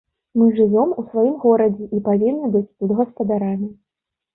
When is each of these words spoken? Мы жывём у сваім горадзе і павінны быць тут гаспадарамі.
Мы 0.39 0.45
жывём 0.59 0.95
у 1.01 1.03
сваім 1.11 1.37
горадзе 1.45 1.85
і 2.01 2.03
павінны 2.11 2.53
быць 2.59 2.67
тут 2.77 2.99
гаспадарамі. 3.05 3.75